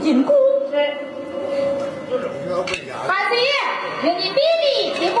[0.00, 0.32] 紧箍
[0.70, 2.62] 咒
[3.06, 3.48] 孩子爷
[4.02, 4.64] 给你比比
[4.98, 5.20] 齐步